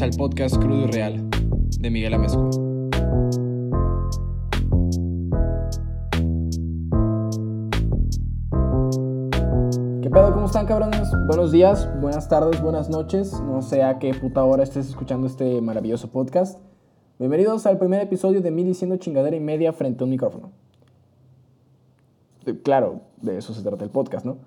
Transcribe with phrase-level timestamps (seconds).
[0.00, 1.28] Al podcast Crudo y Real
[1.78, 2.50] de Miguel Amezco.
[10.02, 10.32] ¿Qué pedo?
[10.34, 11.08] ¿Cómo están, cabrones?
[11.28, 13.40] Buenos días, buenas tardes, buenas noches.
[13.40, 16.58] No sé a qué puta hora estés escuchando este maravilloso podcast.
[17.18, 20.50] Bienvenidos al primer episodio de mí diciendo chingadera y media frente a un micrófono.
[22.62, 24.38] Claro, de eso se trata el podcast, ¿no?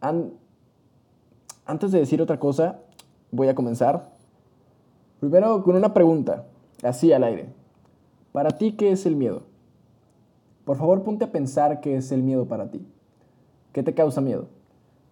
[0.00, 0.32] An-
[1.66, 2.80] Antes de decir otra cosa,
[3.30, 4.13] voy a comenzar.
[5.24, 6.44] Primero con una pregunta,
[6.82, 7.46] así al aire.
[8.32, 9.44] ¿Para ti qué es el miedo?
[10.66, 12.86] Por favor, ponte a pensar qué es el miedo para ti.
[13.72, 14.48] ¿Qué te causa miedo?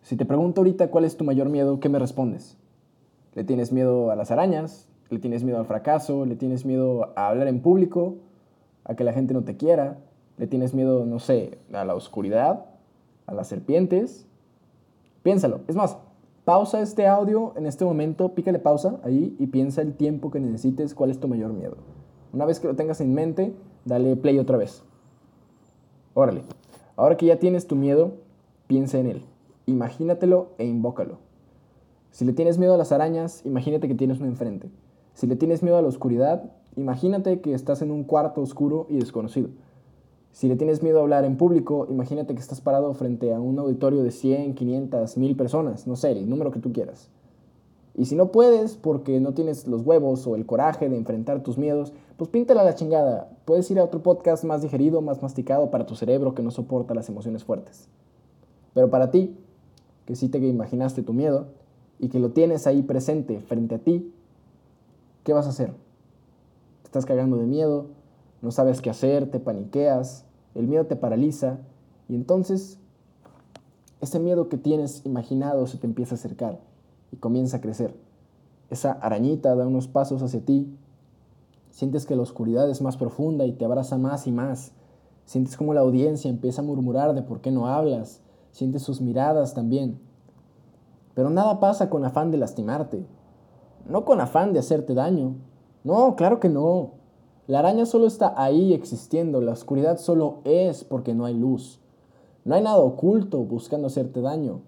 [0.02, 2.58] Si te pregunto ahorita cuál es tu mayor miedo, ¿qué me respondes?
[3.34, 4.86] ¿Le tienes miedo a las arañas?
[5.08, 6.26] ¿Le tienes miedo al fracaso?
[6.26, 8.16] ¿Le tienes miedo a hablar en público?
[8.84, 9.96] ¿A que la gente no te quiera?
[10.36, 12.66] ¿Le tienes miedo, no sé, a la oscuridad?
[13.24, 14.26] ¿A las serpientes?
[15.22, 15.62] Piénsalo.
[15.68, 15.96] Es más,
[16.44, 20.94] pausa este audio en este momento, pícale pausa ahí y piensa el tiempo que necesites,
[20.94, 21.76] cuál es tu mayor miedo.
[22.32, 23.54] Una vez que lo tengas en mente,
[23.84, 24.82] dale play otra vez.
[26.14, 26.42] Órale.
[26.96, 28.14] Ahora que ya tienes tu miedo,
[28.66, 29.22] piensa en él.
[29.66, 31.18] Imagínatelo e invócalo.
[32.10, 34.68] Si le tienes miedo a las arañas, imagínate que tienes uno enfrente.
[35.14, 38.98] Si le tienes miedo a la oscuridad, imagínate que estás en un cuarto oscuro y
[38.98, 39.48] desconocido.
[40.32, 43.58] Si le tienes miedo a hablar en público, imagínate que estás parado frente a un
[43.58, 47.10] auditorio de 100, 500, 1000 personas, no sé, el número que tú quieras.
[47.94, 51.58] Y si no puedes porque no tienes los huevos o el coraje de enfrentar tus
[51.58, 53.30] miedos, pues píntala la chingada.
[53.44, 56.94] Puedes ir a otro podcast más digerido, más masticado para tu cerebro que no soporta
[56.94, 57.88] las emociones fuertes.
[58.72, 59.36] Pero para ti,
[60.06, 61.48] que sí te imaginaste tu miedo
[61.98, 64.10] y que lo tienes ahí presente frente a ti,
[65.24, 65.74] ¿qué vas a hacer?
[66.82, 67.88] Te estás cagando de miedo,
[68.42, 71.58] no sabes qué hacer, te paniqueas, el miedo te paraliza
[72.08, 72.78] y entonces
[74.00, 76.60] ese miedo que tienes imaginado se te empieza a acercar
[77.12, 77.94] y comienza a crecer.
[78.68, 80.76] Esa arañita da unos pasos hacia ti,
[81.70, 84.72] sientes que la oscuridad es más profunda y te abraza más y más.
[85.24, 88.20] Sientes como la audiencia empieza a murmurar de por qué no hablas,
[88.50, 90.00] sientes sus miradas también.
[91.14, 93.06] Pero nada pasa con afán de lastimarte,
[93.88, 95.36] no con afán de hacerte daño.
[95.84, 97.01] No, claro que no.
[97.52, 101.80] La araña solo está ahí existiendo, la oscuridad solo es porque no hay luz.
[102.46, 104.62] No hay nada oculto buscando hacerte daño.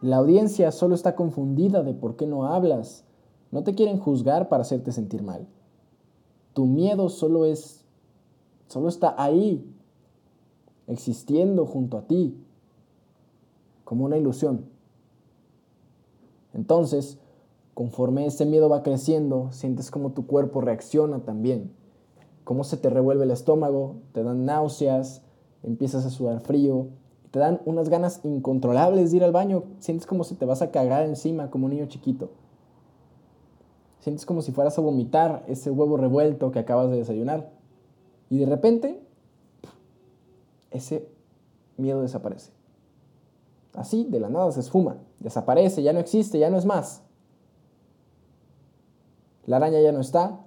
[0.00, 3.04] La audiencia solo está confundida de por qué no hablas.
[3.50, 5.46] No te quieren juzgar para hacerte sentir mal.
[6.54, 7.84] Tu miedo solo es,
[8.68, 9.62] solo está ahí,
[10.86, 12.34] existiendo junto a ti,
[13.84, 14.64] como una ilusión.
[16.54, 17.18] Entonces,
[17.74, 21.72] conforme ese miedo va creciendo, sientes como tu cuerpo reacciona también.
[22.44, 25.22] Cómo se te revuelve el estómago, te dan náuseas,
[25.62, 26.88] empiezas a sudar frío,
[27.30, 30.70] te dan unas ganas incontrolables de ir al baño, sientes como si te vas a
[30.70, 32.30] cagar encima como un niño chiquito.
[34.00, 37.52] Sientes como si fueras a vomitar ese huevo revuelto que acabas de desayunar.
[38.28, 39.00] Y de repente,
[40.72, 41.08] ese
[41.76, 42.50] miedo desaparece.
[43.74, 47.02] Así, de la nada se esfuma, desaparece, ya no existe, ya no es más.
[49.46, 50.40] La araña ya no está,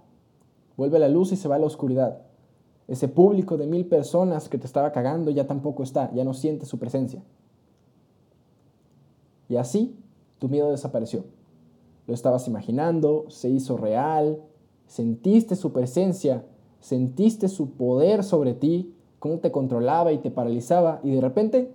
[0.78, 2.22] vuelve la luz y se va a la oscuridad.
[2.88, 6.66] Ese público de mil personas que te estaba cagando ya tampoco está, ya no siente
[6.66, 7.24] su presencia.
[9.50, 9.98] Y así
[10.40, 11.26] tu miedo desapareció.
[12.08, 14.42] Lo estabas imaginando, se hizo real,
[14.86, 16.46] sentiste su presencia,
[16.80, 21.74] sentiste su poder sobre ti, cómo te controlaba y te paralizaba y de repente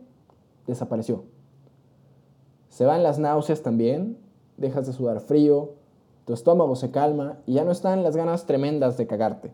[0.67, 1.25] desapareció.
[2.69, 4.17] Se van las náuseas también,
[4.57, 5.73] dejas de sudar frío,
[6.31, 9.53] tu estómago se calma y ya no están las ganas tremendas de cagarte.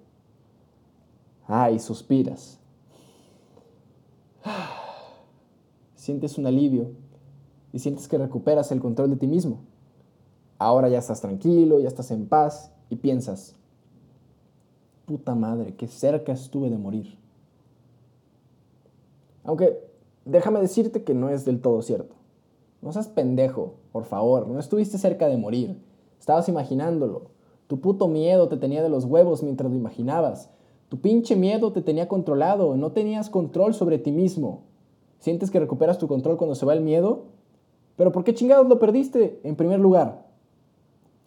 [1.47, 2.60] Ay, suspiras.
[5.94, 6.91] Sientes un alivio
[7.72, 9.61] y sientes que recuperas el control de ti mismo.
[10.58, 13.56] Ahora ya estás tranquilo, ya estás en paz y piensas,
[15.06, 17.17] puta madre, qué cerca estuve de morir.
[19.44, 19.82] Aunque
[20.26, 22.14] déjame decirte que no es del todo cierto.
[22.82, 25.86] No seas pendejo, por favor, no estuviste cerca de morir.
[26.19, 27.31] Estabas imaginándolo.
[27.67, 30.51] Tu puto miedo te tenía de los huevos mientras lo imaginabas.
[30.89, 34.63] Tu pinche miedo te tenía controlado, no tenías control sobre ti mismo.
[35.19, 37.25] ¿Sientes que recuperas tu control cuando se va el miedo?
[37.97, 40.27] Pero ¿por qué chingados lo perdiste en primer lugar?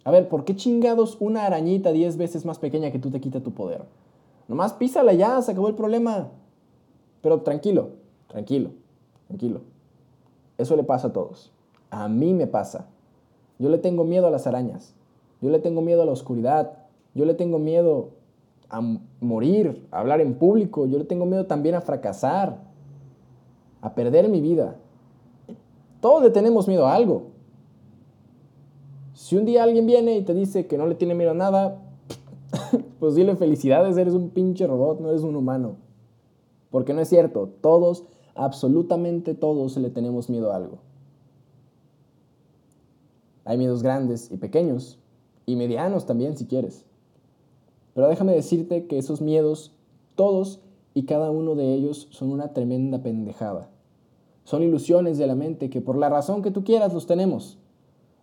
[0.04, 3.40] A ver, ¿por qué chingados una arañita 10 veces más pequeña que tú te quita
[3.40, 3.84] tu poder?
[4.48, 6.30] Nomás písala ya, se acabó el problema.
[7.20, 7.90] Pero tranquilo,
[8.28, 8.70] tranquilo,
[9.26, 9.60] tranquilo.
[10.56, 11.52] Eso le pasa a todos.
[11.90, 12.88] A mí me pasa.
[13.60, 14.94] Yo le tengo miedo a las arañas.
[15.42, 16.72] Yo le tengo miedo a la oscuridad.
[17.14, 18.08] Yo le tengo miedo
[18.70, 18.80] a
[19.20, 20.86] morir, a hablar en público.
[20.86, 22.56] Yo le tengo miedo también a fracasar,
[23.82, 24.76] a perder mi vida.
[26.00, 27.24] Todos le tenemos miedo a algo.
[29.12, 31.76] Si un día alguien viene y te dice que no le tiene miedo a nada,
[32.98, 35.76] pues dile felicidades, eres un pinche robot, no eres un humano.
[36.70, 38.04] Porque no es cierto, todos,
[38.34, 40.78] absolutamente todos le tenemos miedo a algo.
[43.50, 45.00] Hay miedos grandes y pequeños,
[45.44, 46.84] y medianos también si quieres.
[47.94, 49.72] Pero déjame decirte que esos miedos,
[50.14, 50.60] todos
[50.94, 53.68] y cada uno de ellos son una tremenda pendejada.
[54.44, 57.58] Son ilusiones de la mente que por la razón que tú quieras los tenemos.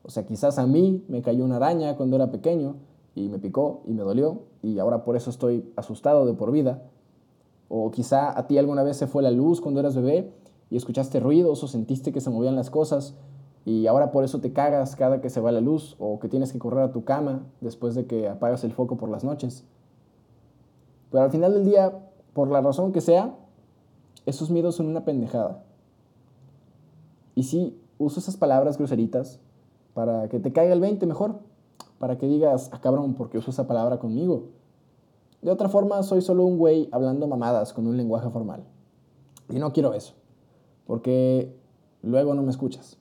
[0.01, 2.77] O sea, quizás a mí me cayó una araña cuando era pequeño
[3.13, 6.83] y me picó y me dolió y ahora por eso estoy asustado de por vida.
[7.67, 10.31] O quizá a ti alguna vez se fue la luz cuando eras bebé
[10.69, 13.17] y escuchaste ruidos o sentiste que se movían las cosas
[13.67, 16.53] y ahora por eso te cagas cada que se va la luz o que tienes
[16.53, 19.65] que correr a tu cama después de que apagas el foco por las noches.
[21.11, 21.91] Pero al final del día,
[22.31, 23.35] por la razón que sea,
[24.25, 25.65] esos miedos son una pendejada.
[27.35, 29.41] Y sí, uso esas palabras groseritas
[29.93, 31.39] para que te caiga el 20 mejor,
[31.99, 34.45] para que digas, ah cabrón, porque uso esa palabra conmigo.
[35.41, 38.63] De otra forma, soy solo un güey hablando mamadas con un lenguaje formal.
[39.49, 40.13] Y no quiero eso,
[40.85, 41.53] porque
[42.01, 42.97] luego no me escuchas.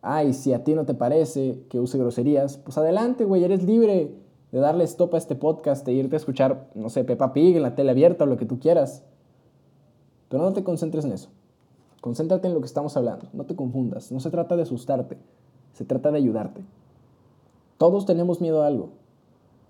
[0.00, 4.14] Ay, si a ti no te parece que use groserías, pues adelante, güey, eres libre
[4.52, 7.62] de darle stop a este podcast, de irte a escuchar, no sé, Peppa Pig en
[7.62, 9.02] la tele abierta o lo que tú quieras.
[10.28, 11.30] Pero no te concentres en eso.
[12.00, 13.28] Concéntrate en lo que estamos hablando.
[13.32, 14.12] No te confundas.
[14.12, 15.18] No se trata de asustarte.
[15.72, 16.62] Se trata de ayudarte.
[17.76, 18.90] Todos tenemos miedo a algo.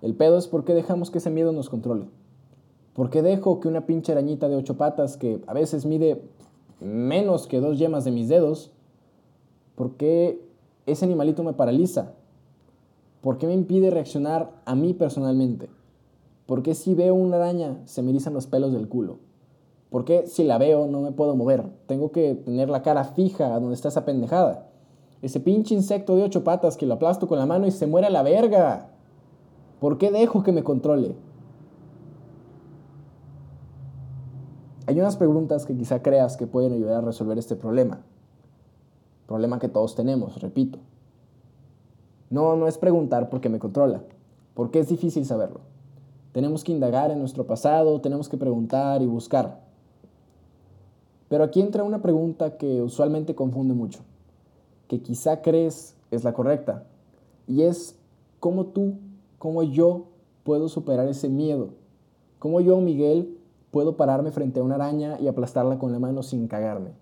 [0.03, 2.07] El pedo es por qué dejamos que ese miedo nos controle.
[2.95, 6.23] ¿Por qué dejo que una pinche arañita de ocho patas que a veces mide
[6.81, 8.73] menos que dos yemas de mis dedos,
[9.79, 10.45] por qué
[10.87, 12.11] ese animalito me paraliza?
[13.21, 15.71] ¿Por qué me impide reaccionar a mí personalmente?
[16.47, 19.19] ¿Por qué si veo una araña se me erizan los pelos del culo?
[19.89, 21.63] ¿Por qué si la veo no me puedo mover?
[21.87, 24.69] Tengo que tener la cara fija a donde está esa pendejada.
[25.23, 28.09] Ese pinche insecto de ocho patas que lo aplasto con la mano y se muere
[28.09, 28.91] a la verga.
[29.79, 31.15] ¿Por qué dejo que me controle?
[34.87, 38.01] Hay unas preguntas que quizá creas que pueden ayudar a resolver este problema.
[39.29, 40.79] Problema que todos tenemos, repito.
[42.31, 44.03] No, no es preguntar porque me controla,
[44.55, 45.61] porque es difícil saberlo.
[46.33, 49.61] Tenemos que indagar en nuestro pasado, tenemos que preguntar y buscar.
[51.29, 54.01] Pero aquí entra una pregunta que usualmente confunde mucho,
[54.89, 56.85] que quizá crees es la correcta,
[57.47, 57.99] y es
[58.41, 58.95] cómo tú,
[59.39, 60.07] cómo yo
[60.43, 61.75] puedo superar ese miedo.
[62.39, 63.37] Cómo yo, Miguel,
[63.71, 66.93] puedo pararme frente a una araña y aplastarla con la mano sin cagarme.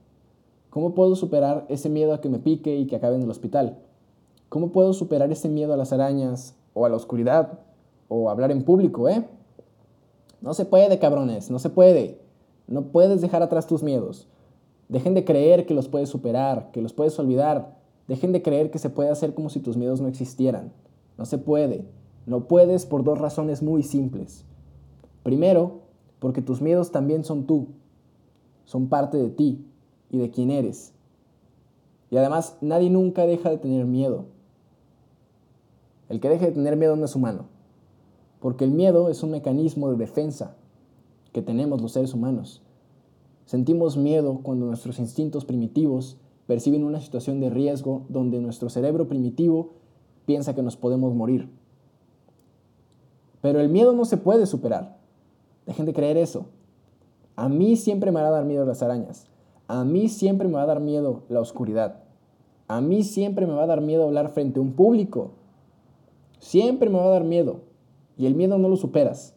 [0.76, 3.78] ¿Cómo puedo superar ese miedo a que me pique y que acabe en el hospital?
[4.50, 7.61] ¿Cómo puedo superar ese miedo a las arañas o a la oscuridad
[8.08, 9.26] o hablar en público, eh?
[10.43, 12.20] No se puede, cabrones, no se puede.
[12.67, 14.28] No puedes dejar atrás tus miedos.
[14.90, 17.78] Dejen de creer que los puedes superar, que los puedes olvidar.
[18.06, 20.75] Dejen de creer que se puede hacer como si tus miedos no existieran.
[21.17, 21.87] No se puede.
[22.26, 24.44] No puedes por dos razones muy simples.
[25.23, 25.81] Primero,
[26.19, 27.69] porque tus miedos también son tú.
[28.67, 29.64] Son parte de ti
[30.11, 30.93] y de quién eres.
[32.11, 34.26] Y además, nadie nunca deja de tener miedo.
[36.09, 37.47] El que deje de tener miedo no es humano,
[38.40, 40.54] porque el miedo es un mecanismo de defensa
[41.33, 42.62] que tenemos los seres humanos.
[43.45, 46.16] Sentimos miedo cuando nuestros instintos primitivos
[46.47, 49.71] perciben una situación de riesgo donde nuestro cerebro primitivo
[50.26, 51.49] piensa que nos podemos morir.
[53.40, 54.99] Pero el miedo no se puede superar.
[55.66, 56.47] Dejen de creer eso.
[57.35, 59.28] A mí siempre me a dar miedo las arañas.
[59.68, 62.02] A mí siempre me va a dar miedo la oscuridad.
[62.68, 65.32] A mí siempre me va a dar miedo hablar frente a un público.
[66.38, 67.61] Siempre me va a dar miedo.
[68.16, 69.35] Y el miedo no lo superas.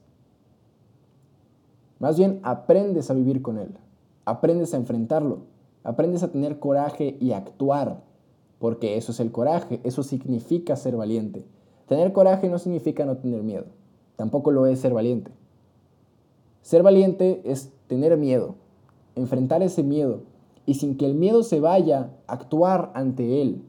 [1.99, 3.75] Más bien aprendes a vivir con él.
[4.25, 5.39] Aprendes a enfrentarlo.
[5.83, 8.03] Aprendes a tener coraje y actuar.
[8.59, 9.79] Porque eso es el coraje.
[9.83, 11.45] Eso significa ser valiente.
[11.87, 13.65] Tener coraje no significa no tener miedo.
[14.15, 15.31] Tampoco lo es ser valiente.
[16.61, 18.55] Ser valiente es tener miedo.
[19.19, 20.21] Enfrentar ese miedo.
[20.65, 23.63] Y sin que el miedo se vaya, actuar ante él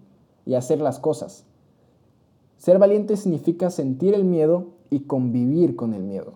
[0.46, 1.44] y hacer las cosas.
[2.56, 6.34] Ser valiente significa sentir el miedo y convivir con el miedo.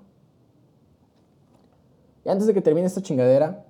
[2.24, 3.66] Y antes de que termine esta chingadera,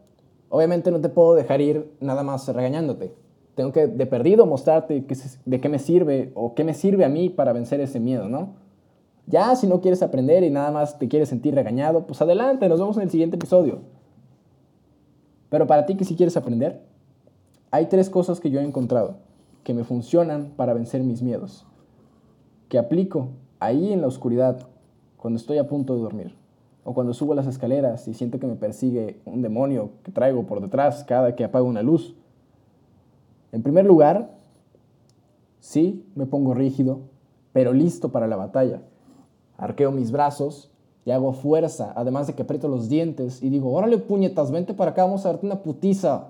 [0.48, 3.14] obviamente no te puedo dejar ir nada más regañándote.
[3.54, 5.04] Tengo que de perdido mostrarte
[5.44, 8.54] de qué me sirve o qué me sirve a mí para vencer ese miedo, ¿no?
[9.26, 12.78] Ya si no quieres aprender y nada más te quieres sentir regañado, pues adelante, nos
[12.78, 13.80] vemos en el siguiente episodio.
[15.54, 16.82] Pero para ti que si quieres aprender,
[17.70, 19.18] hay tres cosas que yo he encontrado
[19.62, 21.64] que me funcionan para vencer mis miedos
[22.68, 23.28] que aplico
[23.60, 24.66] ahí en la oscuridad
[25.16, 26.34] cuando estoy a punto de dormir
[26.82, 30.60] o cuando subo las escaleras y siento que me persigue un demonio que traigo por
[30.60, 32.16] detrás cada que apago una luz.
[33.52, 34.34] En primer lugar,
[35.60, 37.02] sí, me pongo rígido,
[37.52, 38.82] pero listo para la batalla.
[39.56, 40.72] Arqueo mis brazos
[41.04, 44.92] y hago fuerza, además de que aprieto los dientes y digo, órale puñetas, vente para
[44.92, 46.28] acá, vamos a darte una putiza.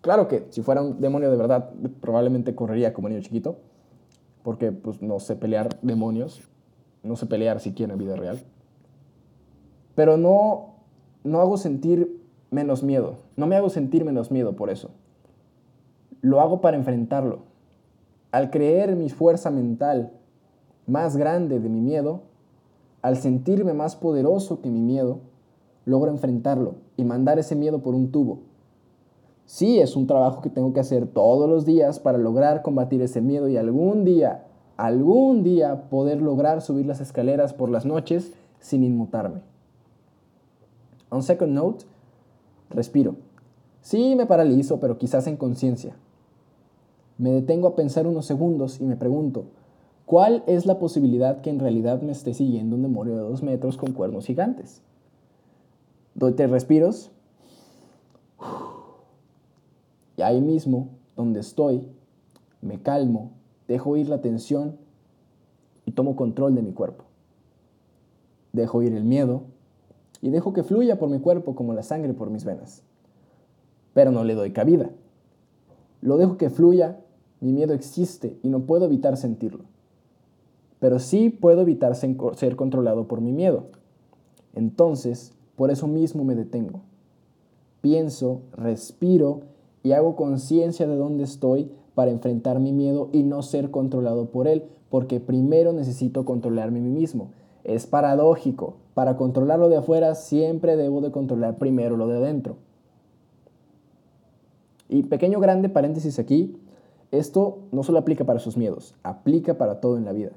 [0.00, 3.56] Claro que si fuera un demonio de verdad, probablemente correría como niño chiquito,
[4.42, 6.42] porque pues no sé pelear demonios,
[7.02, 8.40] no sé pelear siquiera en vida real.
[9.96, 10.74] Pero no,
[11.24, 14.90] no hago sentir menos miedo, no me hago sentir menos miedo por eso.
[16.20, 17.40] Lo hago para enfrentarlo.
[18.30, 20.12] Al creer mi fuerza mental
[20.86, 22.22] más grande de mi miedo,
[23.04, 25.18] al sentirme más poderoso que mi miedo,
[25.84, 28.38] logro enfrentarlo y mandar ese miedo por un tubo
[29.46, 33.20] Sí, es un trabajo que tengo que hacer todos los días para lograr combatir ese
[33.20, 34.46] miedo y algún día,
[34.78, 39.42] algún día poder lograr subir las escaleras por las noches sin inmutarme.
[41.10, 41.84] On second note,
[42.70, 43.16] respiro.
[43.82, 45.94] Sí, me paralizo, pero quizás en conciencia.
[47.18, 49.44] Me detengo a pensar unos segundos y me pregunto,
[50.06, 53.76] ¿cuál es la posibilidad que en realidad me esté siguiendo un demonio de dos metros
[53.76, 54.82] con cuernos gigantes?
[56.14, 57.10] Doy tres respiros
[60.16, 61.88] y ahí mismo, donde estoy,
[62.62, 63.32] me calmo,
[63.66, 64.76] dejo ir la tensión
[65.86, 67.04] y tomo control de mi cuerpo.
[68.52, 69.42] Dejo ir el miedo
[70.20, 72.82] y dejo que fluya por mi cuerpo como la sangre por mis venas.
[73.92, 74.90] Pero no le doy cabida.
[76.00, 77.00] Lo dejo que fluya,
[77.40, 79.64] mi miedo existe y no puedo evitar sentirlo.
[80.84, 83.68] Pero sí puedo evitar ser controlado por mi miedo.
[84.54, 86.82] Entonces, por eso mismo me detengo.
[87.80, 89.40] Pienso, respiro
[89.82, 94.46] y hago conciencia de dónde estoy para enfrentar mi miedo y no ser controlado por
[94.46, 97.30] él, porque primero necesito controlarme a mí mismo.
[97.64, 102.56] Es paradójico, para controlar lo de afuera siempre debo de controlar primero lo de adentro.
[104.90, 106.58] Y pequeño grande paréntesis aquí,
[107.10, 110.32] esto no solo aplica para sus miedos, aplica para todo en la vida.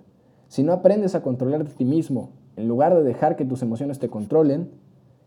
[0.47, 3.99] Si no aprendes a controlar de ti mismo, en lugar de dejar que tus emociones
[3.99, 4.71] te controlen,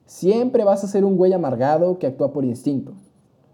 [0.07, 2.95] siempre vas a ser un güey amargado que actúa por instinto,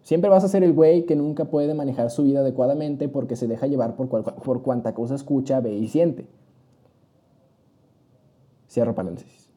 [0.07, 3.49] Siempre vas a ser el güey que nunca puede manejar su vida adecuadamente porque se
[3.49, 6.29] deja llevar por, por cuanta cosa escucha, ve y siente.
[8.71, 9.51] Cierro paréntesis.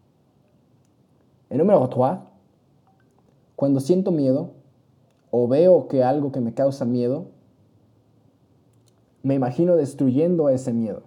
[1.51, 2.17] El número 3.
[3.55, 4.53] Cuando siento miedo
[5.29, 7.27] o veo que algo que me causa miedo,
[9.21, 11.03] me imagino destruyendo a ese miedo.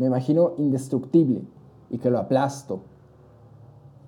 [0.00, 1.42] Me imagino indestructible
[1.90, 2.80] y que lo aplasto.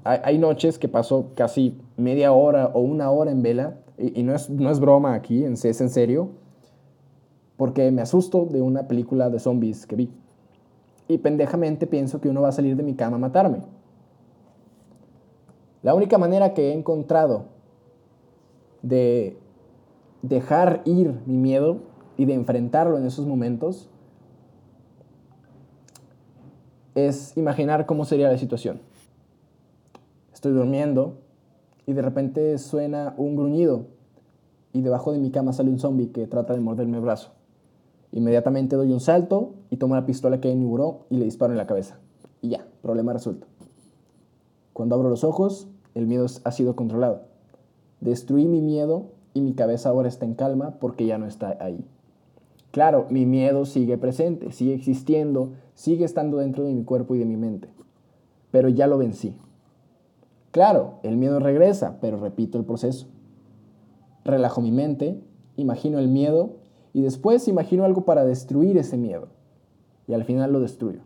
[0.05, 4.49] Hay, noches que paso casi media hora o una hora en vela y, no, es,
[4.49, 6.31] no es broma aquí, es en serio,
[7.59, 10.11] porque me asusto de una película de zombies que vi.
[11.09, 13.59] Y pendejamente pienso que uno va a salir de mi cama a matarme.
[15.83, 17.49] La única manera que he encontrado
[18.81, 19.37] de
[20.23, 21.81] dejar ir mi miedo
[22.17, 23.91] y de enfrentarlo en esos momentos
[26.95, 28.81] es imaginar cómo sería la situación.
[30.33, 31.17] Estoy durmiendo,
[31.87, 33.87] y de repente suena un gruñido
[34.73, 37.33] y debajo de mi cama sale un zombie que trata de morderme el brazo.
[38.13, 41.25] Inmediatamente doy un salto y tomo la pistola que hay en mi buró y le
[41.25, 41.99] disparo en la cabeza.
[42.41, 43.47] Y ya, problema resuelto.
[44.73, 47.23] Cuando abro los ojos, el miedo ha sido controlado.
[48.01, 51.85] Destruí mi miedo y mi cabeza ahora está en calma porque ya no está ahí.
[52.73, 57.27] Claro, mi miedo sigue presente, sigue existiendo, sigue estando dentro de mi cuerpo y de
[57.27, 57.69] mi mente.
[58.51, 59.37] Pero ya lo vencí.
[60.53, 63.09] Claro, el miedo regresa, pero repito el proceso.
[64.25, 65.23] Relajo mi mente,
[65.57, 66.57] imagino el miedo
[66.95, 69.29] y después imagino algo para destruir ese miedo.
[70.09, 71.01] Y al final lo destruyo.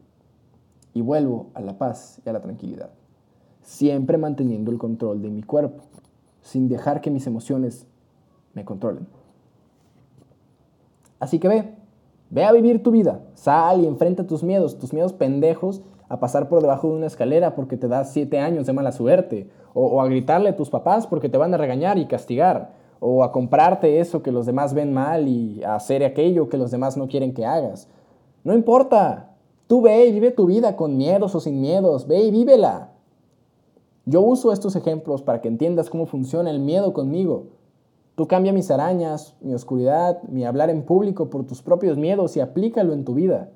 [0.95, 2.91] Y vuelvo a la paz y a la tranquilidad.
[3.63, 5.83] Siempre manteniendo el control de mi cuerpo,
[6.43, 7.87] sin dejar que mis emociones
[8.55, 9.09] me controlen.
[11.19, 11.75] Así que ve,
[12.31, 16.49] ve a vivir tu vida, sal y enfrenta tus miedos, tus miedos pendejos a pasar
[16.49, 20.07] por debajo de una escalera porque te das siete años de mala suerte, o, a
[20.07, 24.23] gritarle a tus papás porque te van a regañar y castigar, o a comprarte eso
[24.23, 27.45] que los demás ven mal y a hacer aquello que los demás no quieren que
[27.45, 27.89] hagas.
[28.43, 29.35] No importa,
[29.67, 32.93] tú ve y vive tu vida con miedos o sin miedos, ve y vívela.
[34.07, 37.49] Yo uso estos ejemplos para que entiendas cómo funciona el miedo conmigo.
[38.17, 42.41] Tú cambia mis arañas, mi oscuridad, mi hablar en público por tus propios miedos y
[42.41, 43.51] aplícalo en tu vida.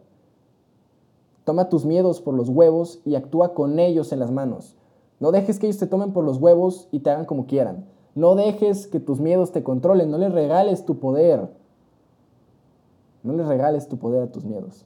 [1.44, 4.76] Toma tus miedos por los huevos y actúa con ellos en las manos.
[5.18, 7.86] No dejes que ellos te tomen por los huevos y te hagan como quieran.
[8.14, 10.10] No dejes que tus miedos te controlen.
[10.10, 11.48] No les regales tu poder.
[13.22, 14.84] No les regales tu poder a tus miedos.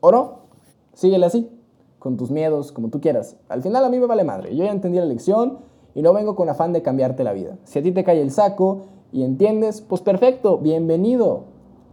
[0.00, 0.40] ¿O no?
[0.92, 1.48] Síguele así,
[2.00, 3.36] con tus miedos, como tú quieras.
[3.48, 4.56] Al final a mí me vale madre.
[4.56, 5.58] Yo ya entendí la lección
[5.94, 7.56] y no vengo con afán de cambiarte la vida.
[7.64, 11.44] Si a ti te cae el saco y entiendes, pues perfecto, bienvenido.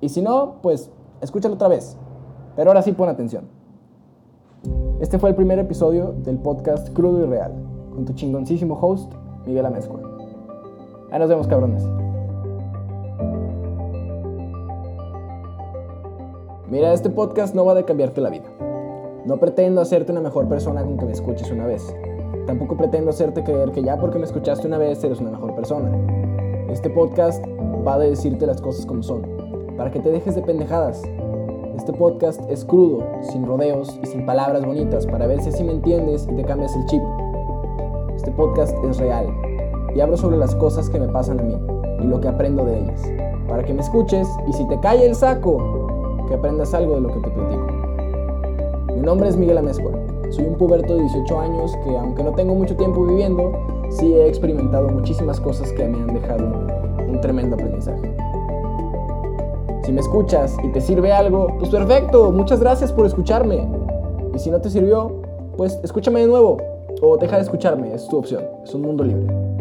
[0.01, 0.89] Y si no, pues
[1.21, 1.97] escúchalo otra vez.
[2.55, 3.45] Pero ahora sí pon atención.
[4.99, 7.53] Este fue el primer episodio del podcast Crudo y Real,
[7.93, 9.13] con tu chingoncísimo host,
[9.45, 9.99] Miguel Amezcua.
[11.11, 11.83] Ahí nos vemos, cabrones.
[16.69, 18.45] Mira, este podcast no va a cambiarte la vida.
[19.25, 21.95] No pretendo hacerte una mejor persona con que me escuches una vez.
[22.45, 25.89] Tampoco pretendo hacerte creer que ya porque me escuchaste una vez eres una mejor persona.
[26.69, 27.43] Este podcast
[27.85, 29.23] va a decirte las cosas como son,
[29.75, 31.01] para que te dejes de pendejadas.
[31.75, 35.71] Este podcast es crudo, sin rodeos y sin palabras bonitas, para ver si así me
[35.71, 37.01] entiendes y te cambias el chip.
[38.15, 39.25] Este podcast es real
[39.95, 41.57] y hablo sobre las cosas que me pasan a mí
[42.01, 43.01] y lo que aprendo de ellas,
[43.47, 45.57] para que me escuches y si te cae el saco,
[46.27, 47.67] que aprendas algo de lo que te platico.
[48.93, 49.91] Mi nombre es Miguel Amezcua.
[50.31, 53.51] Soy un puberto de 18 años que, aunque no tengo mucho tiempo viviendo,
[53.89, 56.45] sí he experimentado muchísimas cosas que me han dejado
[57.07, 58.11] un tremendo aprendizaje.
[59.83, 63.67] Si me escuchas y te sirve algo, pues perfecto, muchas gracias por escucharme.
[64.33, 65.21] Y si no te sirvió,
[65.55, 66.57] pues escúchame de nuevo
[67.01, 69.54] o deja de escucharme, es tu opción, es un mundo libre.